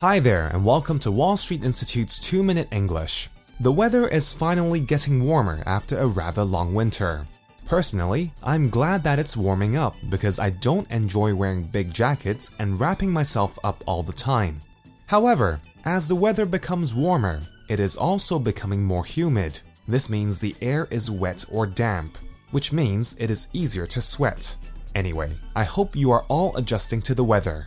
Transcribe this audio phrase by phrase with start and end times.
[0.00, 3.30] Hi there, and welcome to Wall Street Institute's 2 Minute English.
[3.58, 7.26] The weather is finally getting warmer after a rather long winter.
[7.64, 12.78] Personally, I'm glad that it's warming up because I don't enjoy wearing big jackets and
[12.78, 14.60] wrapping myself up all the time.
[15.08, 19.58] However, as the weather becomes warmer, it is also becoming more humid.
[19.88, 22.18] This means the air is wet or damp,
[22.52, 24.54] which means it is easier to sweat.
[24.94, 27.66] Anyway, I hope you are all adjusting to the weather.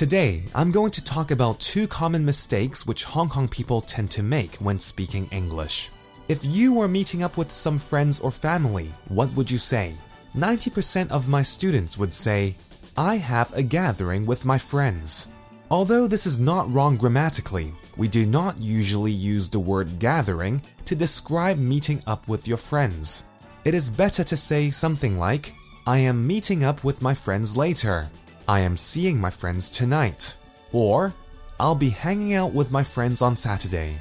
[0.00, 4.22] Today, I'm going to talk about two common mistakes which Hong Kong people tend to
[4.22, 5.90] make when speaking English.
[6.26, 9.92] If you were meeting up with some friends or family, what would you say?
[10.34, 12.56] 90% of my students would say,
[12.96, 15.28] I have a gathering with my friends.
[15.70, 20.96] Although this is not wrong grammatically, we do not usually use the word gathering to
[20.96, 23.24] describe meeting up with your friends.
[23.66, 25.52] It is better to say something like,
[25.86, 28.10] I am meeting up with my friends later.
[28.48, 30.34] I am seeing my friends tonight.
[30.72, 31.14] Or,
[31.58, 33.96] I'll be hanging out with my friends on Saturday.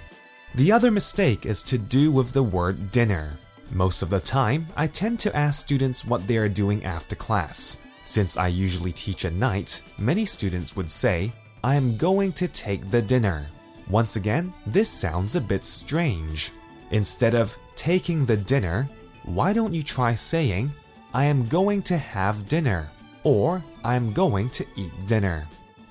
[0.55, 3.37] The other mistake is to do with the word dinner.
[3.71, 7.77] Most of the time, I tend to ask students what they are doing after class.
[8.03, 11.31] Since I usually teach at night, many students would say,
[11.63, 13.45] I am going to take the dinner.
[13.89, 16.51] Once again, this sounds a bit strange.
[16.91, 18.89] Instead of taking the dinner,
[19.23, 20.71] why don't you try saying,
[21.13, 22.89] I am going to have dinner?
[23.23, 25.47] Or I'm going to eat dinner.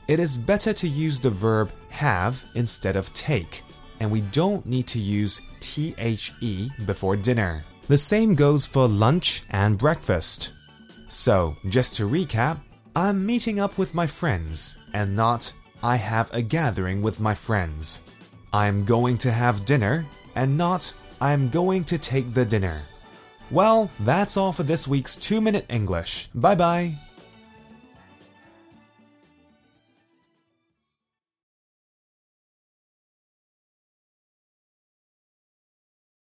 [0.09, 3.62] It is better to use the verb have instead of take,
[4.01, 7.65] and we don't need to use the before dinner.
[7.89, 10.53] The same goes for lunch and breakfast.
[11.09, 12.61] So, just to recap,
[12.95, 18.03] I'm meeting up with my friends and not I have a gathering with my friends.
[18.53, 22.83] I'm going to have dinner and not I'm going to take the dinner.
[23.51, 26.29] Well, that's all for this week's 2 Minute English.
[26.34, 26.99] Bye bye.